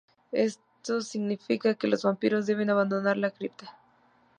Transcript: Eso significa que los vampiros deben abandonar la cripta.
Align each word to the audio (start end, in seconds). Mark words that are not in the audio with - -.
Eso 0.31 1.01
significa 1.01 1.75
que 1.75 1.85
los 1.87 2.01
vampiros 2.01 2.47
deben 2.47 2.71
abandonar 2.71 3.17
la 3.17 3.29
cripta. 3.29 3.77